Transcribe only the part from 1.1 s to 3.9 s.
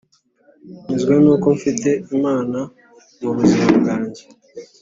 nuko mfite Imana mu buzima